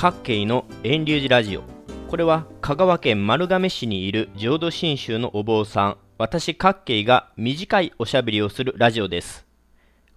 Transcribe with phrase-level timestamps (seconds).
[0.00, 1.64] 各系の遠流寺ラジオ。
[2.06, 5.96] これは香川県丸亀市にいる浄土真宗のお坊さん。
[6.18, 9.44] 私各系が短いおしゃべりをするラジオです。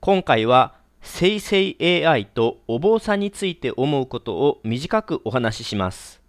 [0.00, 6.20] 今回は生成 AI とお坊さんについて思うことを短くお話しします。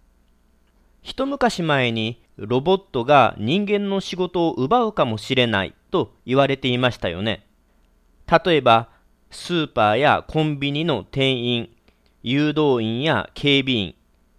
[1.02, 7.44] 一昔前にロボットが人間の仕事を奪うかもしれないと言われていましたよね。
[8.44, 8.90] 例えば
[9.32, 11.70] スーパーやコンビニの店員
[12.22, 13.94] 誘導員や警備員、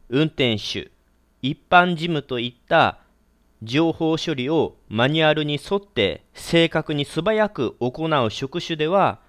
[0.09, 0.91] 運転手、
[1.41, 2.99] 一般事務といった
[3.63, 9.19] 情報処理をマニュアルに沿って正確に素早く行う職種では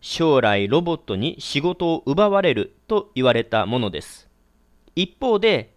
[0.00, 4.28] 将来ロボットに仕事を奪われると言われたものです。
[4.94, 5.74] 一方で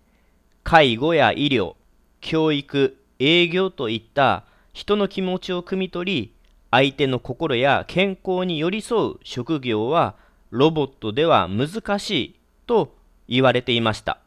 [0.64, 1.76] 介護や医療、
[2.20, 6.36] 教育、営業といった人の気持ちを汲み取り
[6.70, 10.16] 相手の心や健康に寄り添う職業は
[10.52, 12.96] ロボットでは難しいと
[13.28, 14.20] 言われていました。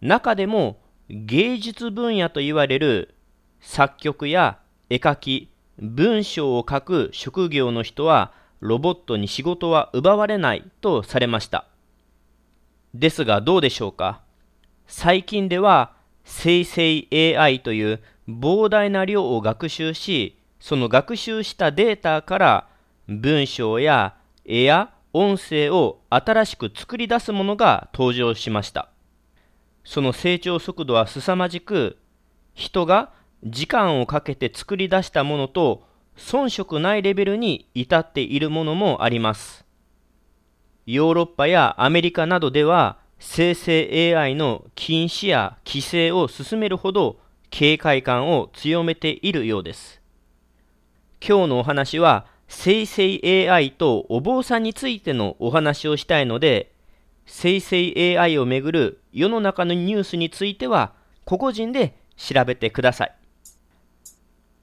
[0.00, 3.14] 中でも芸術分野と言われる
[3.60, 11.66] 作曲や絵描き、文章を書く職業の人はロボットに仕事は奪われないとされました。
[12.94, 14.20] ですがどうでしょうか？
[14.86, 15.92] 最近では
[16.24, 22.68] 生成 AI という膨大な量を学習し、その学習したデータから
[23.08, 28.88] 文章や絵や音声を新しく作り出すものが登場しました。
[29.84, 31.98] その成長速度は凄まじく、
[32.54, 33.12] 人が
[33.44, 35.84] 時間をかけて作り出したものと
[36.16, 39.64] 遜色ないレベルに至っているものもあります。
[40.86, 50.00] ヨーロッパやアメリカなどでは生成 AI の禁止や規制を進めるほど警戒感を強めているようです。
[51.26, 56.72] 今日のお話は生成 AI とお坊さんについてのお話をしたいので、
[57.26, 60.92] 生成 AI をめぐる世の中のニュースについては、
[61.24, 63.14] 個々人で調べてください。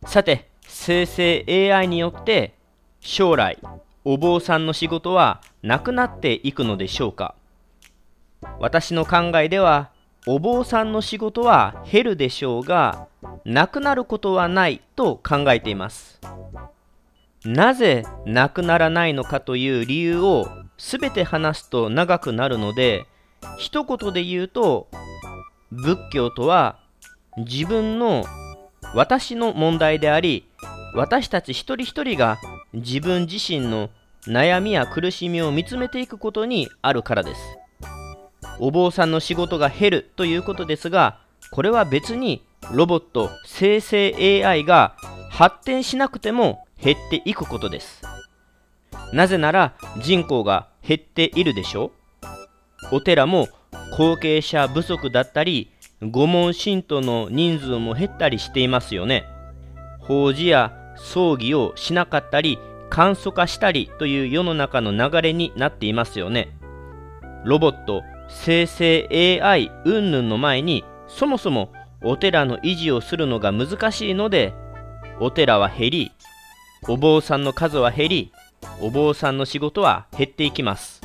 [0.06, 2.54] さて、生成 AI によって
[3.00, 3.58] 将来
[4.06, 7.36] お坊さんの仕事はなくなっていくのでしょうか？
[8.60, 9.90] 私の考えでは
[10.28, 13.08] お坊さんの仕事は減るでしょうが
[13.44, 16.22] なくなることはないと考えています
[17.46, 23.06] なぜなくならないのかという理由を全て話すと長くなるので
[23.58, 24.88] 一言で言うと
[25.72, 26.80] 仏教とは
[27.38, 28.26] 自分の
[28.96, 30.46] 私の問題であり
[30.96, 32.38] 私たち一人一人が
[32.74, 33.90] 自分自身の
[34.28, 37.42] 悩みや苦しみを見つめていくことにあるからです。
[38.60, 41.20] お坊さんの仕事が減るということですが
[41.52, 44.96] これは別にロボット生成 AI が
[45.30, 48.02] 発展しなくても減っていくことです。
[49.14, 51.92] なぜなら人口が減っているでしょ？
[52.92, 53.48] お寺も
[53.98, 59.26] 後継者不足だったり、御門信徒の人数も減ったりしていますよね。
[60.00, 62.58] 法事や葬儀をしなかったり、
[62.90, 66.50] 簡素化したりという世の中の流れになっていますよね。
[67.44, 74.54] ロボット、生成 AI 云々の前に、そもそもお寺の維持をするのが難しいので、
[75.20, 76.12] お寺は減り、
[76.88, 78.32] お坊さんの数は減り、
[78.82, 81.02] お坊さんの仕事は減っていきます。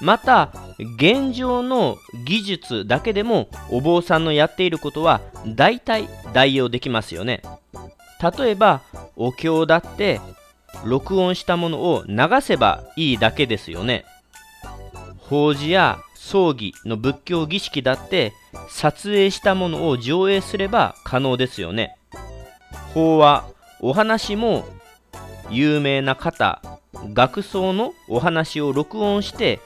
[0.00, 0.50] また、
[0.96, 7.42] 現状の技術だけでもお坊さんのやっていることは大体代用できますよね。
[8.38, 8.82] 例えば、
[9.16, 10.20] お経だって
[10.84, 14.04] 録音したものを流せばいいだけですよね。
[15.18, 18.32] 法事や葬儀の仏教儀式だって
[18.68, 21.96] 撮影したものを上映すれば可能ですよね。
[22.94, 23.44] 法話
[23.82, 24.64] お話も
[25.50, 26.60] 有名な方
[27.12, 29.58] 学僧のお話を録音して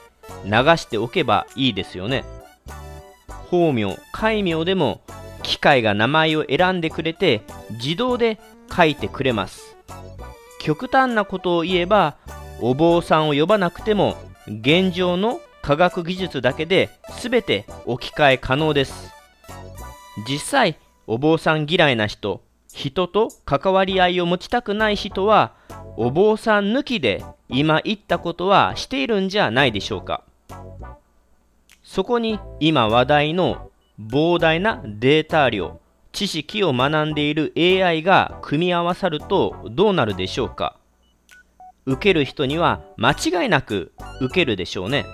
[0.45, 2.23] 流しておけばいいですよね。
[3.27, 5.01] 法名戒名でも
[5.43, 8.39] 機械が名前を選んでくれて自動で
[8.75, 9.75] 書いてくれます。
[10.59, 12.15] 極端なことを言えば
[12.61, 14.15] お坊さんを呼ばなくても
[14.47, 16.89] 現状の科学技術だけで
[17.21, 19.11] 全て置き換え可能です。
[20.27, 22.41] 実際お坊さん嫌いな人
[22.75, 25.53] 人と関わり合いを持ちたくない人は
[25.95, 30.23] お坊さん抜きで今言ったことはしているんじゃないでしょうか。
[31.83, 35.79] そこに今話題の膨大なデータ量
[36.11, 40.75] 知識を学んでいる AI が組み合わさるとどうなるでしょうか。
[41.85, 45.05] 受ける人には間違いなく受けるでしょうね。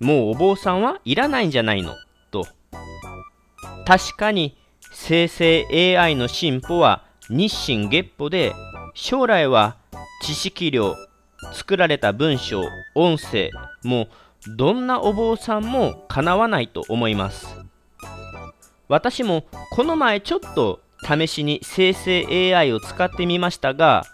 [0.00, 1.94] もうお坊さんはいらないんじゃないの？
[2.30, 2.46] と。
[3.86, 4.54] 確かに
[5.00, 8.52] 生成 AI の進歩は日進月歩で
[8.94, 9.76] 将来は
[10.22, 10.94] 知識量
[11.54, 12.62] 作られた文章
[12.94, 13.50] 音声
[13.84, 14.08] も
[14.56, 17.46] どんなお坊さんもかなわないと思います。
[18.88, 24.04] 私もこの前ちょっと試しに生成 AI を使ってみましたが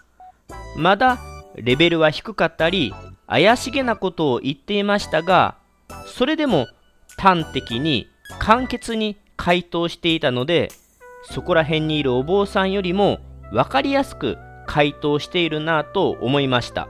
[0.77, 1.17] まだ
[1.55, 2.93] レベルは低かったり
[3.27, 5.57] 怪しげなことを言っていましたが
[6.05, 6.67] それでも
[7.17, 8.07] 端的に
[8.39, 10.69] 簡潔に回答していたので
[11.23, 13.19] そこら辺にいるお坊さんよりも
[13.51, 14.37] 分かりやすく
[14.67, 16.87] 回答しているなと思いました。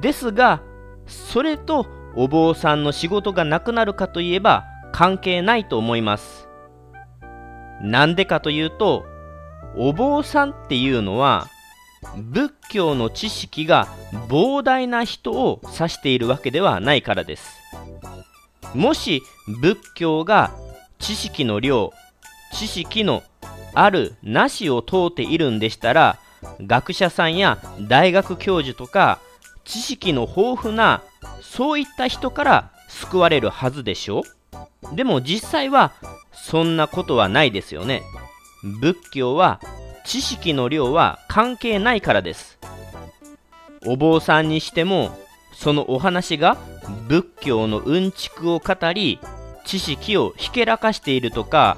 [0.00, 0.62] ですが
[1.06, 6.48] それとお坊さんの仕事がなくなるかといえば関係ないと思います。
[7.80, 9.04] なんでかというと
[9.76, 11.46] お坊さんっていうのは
[12.16, 13.88] 仏教の知識が
[14.28, 17.58] 膨大な人を指しているわけではないからです。
[18.74, 19.22] もし
[19.60, 20.52] 仏教が
[20.98, 21.92] 知識の量
[22.52, 23.22] 知識の
[23.74, 26.18] あるなしを問うているんでしたら
[26.60, 27.58] 学者さんや
[27.88, 29.20] 大学教授とか
[29.64, 31.02] 知識の豊富な
[31.40, 34.22] そういった人から救われるはずでしょ？
[34.94, 35.92] でも実際は
[36.32, 38.02] そんなことはないですよね。
[38.80, 39.60] 仏教は
[40.04, 42.58] 知識の量は関係ないからです。
[43.86, 45.16] お坊さんにしても
[45.52, 46.56] そのお話が
[47.08, 49.18] 仏教のうんちくを語り
[49.68, 51.76] 知識をひけらかしているとか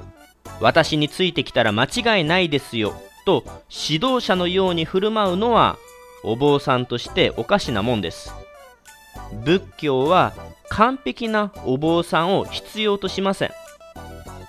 [0.61, 2.93] 私についてきたら間違いないですよ
[3.25, 5.77] と指導者のように振る舞うのは
[6.23, 8.33] お坊さんとしておかしなもんです。
[9.43, 10.33] 仏教は
[10.69, 13.51] 完璧なお坊さんを必要としません。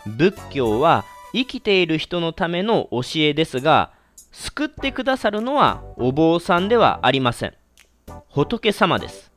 [0.07, 3.91] 仏教は生きている人のための教えですが
[4.31, 7.55] 救ってくださるのはお坊さんではありません。
[8.29, 9.32] 仏様です。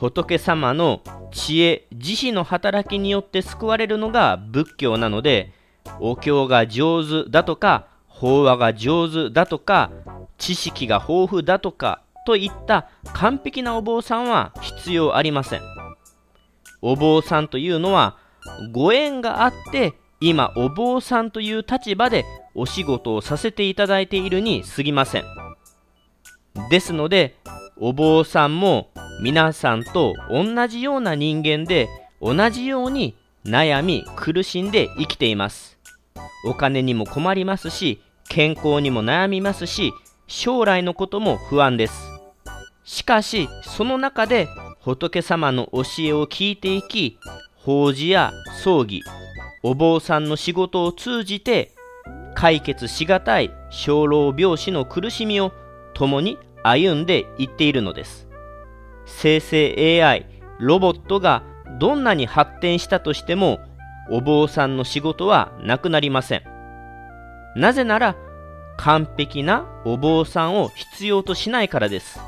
[0.00, 5.52] 仏様の知恵慈悲の働きによって救われるのが仏教なので
[6.00, 9.90] お経が上手だとか法話が上手だとか
[10.38, 15.60] 知識が豊富だとかといった完璧なお坊さんは必要ありません。
[16.80, 18.16] お坊さんというのは
[18.72, 22.24] ご縁があって今お坊さんという立場で
[22.54, 25.24] お仕事をさせていただいているに過ぎません。
[26.70, 27.36] ですので
[27.76, 28.88] お坊さんも
[29.22, 31.88] 皆さんと同じような人間で
[32.22, 33.14] 同じように
[33.44, 35.78] 悩み苦しんで生きています。
[36.46, 39.92] お金にも困りますし健康にも悩みますし
[40.26, 42.08] 将来のことも不安です。
[42.84, 44.48] しかしその中で
[44.80, 47.18] 仏様の教えを聞いていき
[47.56, 48.32] 法事や
[48.62, 49.02] 葬儀
[49.62, 51.72] お坊さんの仕事を通じて
[52.34, 55.52] 解決しがたい生老病死の苦しみを
[55.92, 58.29] 共に歩んでいっているのです。
[59.18, 60.26] 生成 AI
[60.58, 61.42] ロボットが
[61.78, 63.60] どんなに発展したとしても
[64.10, 66.42] お坊さんの仕事はなくなりません。
[67.56, 68.16] なぜなら
[68.76, 72.20] 完璧なお坊さんを必要としないからです。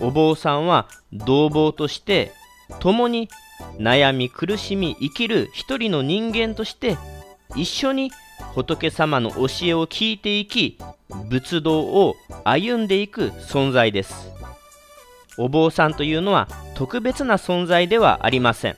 [0.00, 2.32] お坊さんは同坊として
[2.80, 3.28] 共に
[3.78, 6.96] 悩み苦しみ生きる一人の人間として
[7.54, 8.10] 一緒に
[8.54, 10.78] 仏様の教えを聞いていき
[11.30, 14.33] 仏道を歩んでいく存在です。
[15.36, 18.76] お坊さんというのは特別な存在ではありません。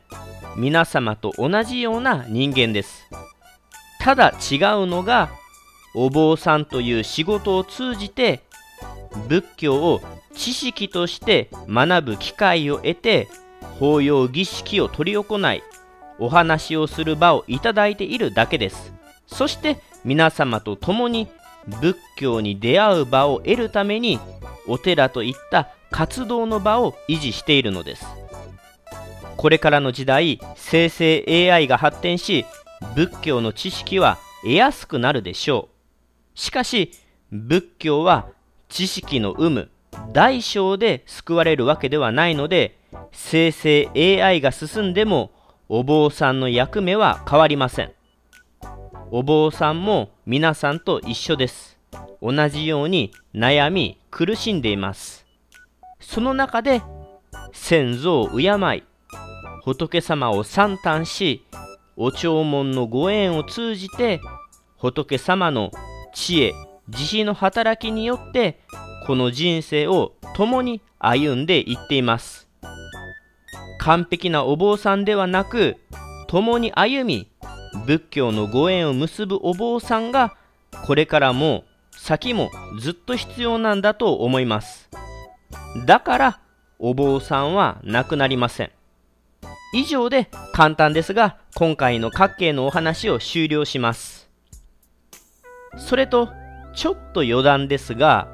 [0.57, 3.09] 皆様と同じような人間です。
[4.01, 5.31] ただ違うのが
[5.95, 8.43] お坊さんという仕事を通じて
[9.29, 10.01] 仏教を
[10.35, 13.29] 知識として学ぶ機会を得て
[13.79, 15.63] 法要儀式を執り行い
[16.19, 18.93] お話をする場をいただいているだけです。
[19.27, 21.29] そして皆様と共に
[21.81, 24.21] 仏教に出会う場を得るために
[24.69, 28.07] お寺といった活動の場を維持しているのです。
[29.37, 32.47] これからの時代生成 AI が発展し
[32.95, 35.69] 仏教の知識は得やすくなるでしょ
[36.35, 36.39] う。
[36.39, 36.93] しかし
[37.31, 38.29] 仏教は
[38.69, 39.71] 知識の有無
[40.13, 42.79] 大小で救われるわけではないので
[43.13, 45.31] 生成 AI が進んでも
[45.69, 47.93] お坊さんの役目は変わりません。
[49.11, 51.79] お坊さんも皆さんと一緒です。
[52.23, 55.26] 同じように悩み苦しんでいます。
[56.09, 56.83] その中で
[57.53, 58.45] 先祖を敬
[58.77, 58.85] い
[59.65, 61.45] 仏様を賛嘆し
[61.97, 64.21] お弔問のご縁を通じて
[64.79, 65.73] 仏様の
[66.15, 66.55] 知恵
[66.89, 68.61] 慈悲の働きによって
[69.07, 72.49] この人生を共に歩んでいっています。
[73.81, 75.77] 完璧なお坊さんではなく
[76.29, 77.31] 共に歩み
[77.85, 80.37] 仏教のご縁を結ぶお坊さんが
[80.87, 84.89] これからも先もずっと必要なんだと思います。
[85.87, 86.41] だから
[86.79, 88.71] お坊さんは亡くなりません。
[89.73, 94.31] 以上で簡単ですが今回の各系のお話を終了します。
[95.77, 96.31] それと
[96.75, 98.29] ちょっと余談ですが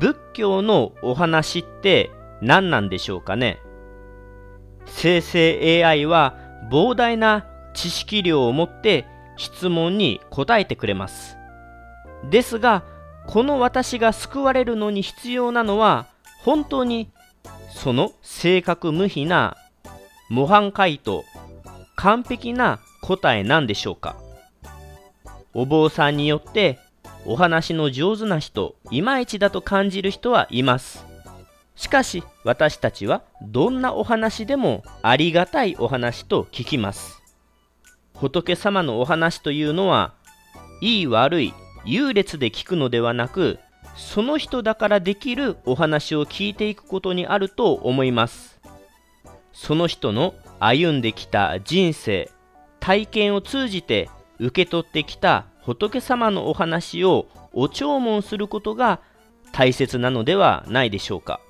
[0.00, 2.10] 仏教のお話って
[2.40, 3.58] 何なんでしょうかね。
[4.86, 6.36] 生成 AI は
[6.70, 9.06] 膨大な知識量を持って
[9.36, 11.36] 質問に答えてくれます。
[12.30, 12.84] ですが、
[13.28, 16.06] この私が救われるのに必要なのは、
[16.40, 17.10] 本当に
[17.74, 19.54] その正確無比な
[20.30, 21.26] 模範回答、
[21.94, 24.16] 完璧な答えなんでしょうか
[25.52, 26.78] お坊さんによって
[27.26, 31.04] お話の上手な人、いまいちだと感じる人はいます。
[31.76, 37.22] しかし私たちはどんなお話でもありがたいお話と聞きます。
[38.14, 40.14] 仏様のお話というのは、
[40.80, 41.52] いい悪い、
[41.84, 43.58] 優劣で聞くのではなく、
[43.96, 48.60] その人だからできるお話を聞いていくことにあると思います。
[49.52, 52.30] その人の歩んできた人生、
[52.80, 54.08] 体験を通じて
[54.38, 59.00] 受け取ってきた仏様のお話をお弔問することが
[59.52, 61.40] 大切なのではないでしょうか。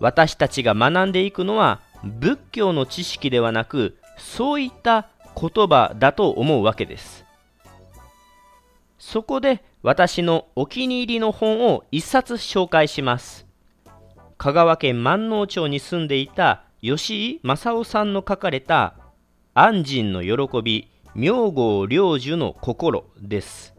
[0.00, 5.08] 私たちが学んでいくのは仏教の知識ではなくそういった
[5.40, 7.27] 言葉だと思うわけです。
[8.98, 13.46] そこで私のお気に入りの本を一冊紹介します。
[14.36, 18.94] 香川県万能町に住んでいた吉井正夫さんの書かれた
[19.54, 23.74] 安心の喜び明号領樹の心です。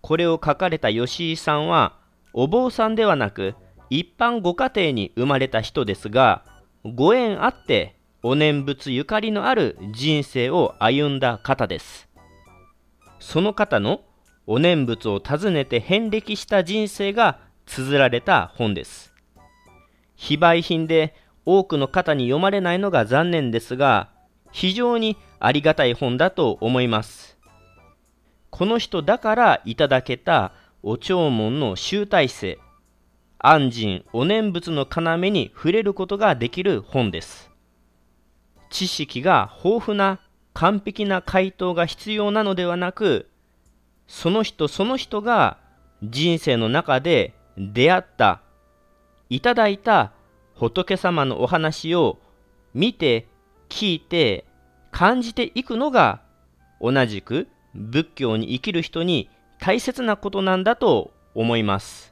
[0.00, 1.96] これを書かれた吉井さんは
[2.32, 3.54] お坊さんではなく
[3.90, 6.44] 一般ご家庭に生まれた人ですが
[6.84, 12.08] ご縁あってお念仏ゆかりのある人生を歩んだ方です。
[13.20, 14.02] その方の
[14.50, 19.12] お念仏を訪ねて遍歴した人生が綴られた本です。
[20.16, 21.14] 非売品で
[21.44, 24.08] 多くの方に読まれないのが残念ですが、
[24.50, 27.36] 非常にありがたい本だと思います。
[28.48, 30.52] この人だからいただけた
[30.82, 32.58] お弔問の集大成、
[33.38, 37.50] 安心お念仏の要に触れることができる本です。
[38.70, 40.20] 知識が豊富な
[40.54, 43.28] 完璧な回答が必要なのではなく、
[44.08, 45.58] その人その人が
[46.02, 48.40] 人生の中で出会った、
[49.30, 50.12] いただいた
[50.54, 52.18] 仏様のお話を
[52.74, 53.28] 見て、
[53.68, 54.44] 聞いて、
[54.90, 56.22] 感じていくのが
[56.80, 59.28] 同じく仏教に生きる人に
[59.60, 62.07] 大切なことなんだと思います。